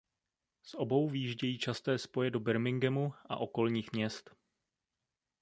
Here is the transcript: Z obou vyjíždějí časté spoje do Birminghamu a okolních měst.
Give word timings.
Z 0.63 0.73
obou 0.73 1.09
vyjíždějí 1.09 1.57
časté 1.57 1.97
spoje 1.97 2.31
do 2.31 2.39
Birminghamu 2.39 3.13
a 3.25 3.37
okolních 3.37 3.91
měst. 3.91 4.29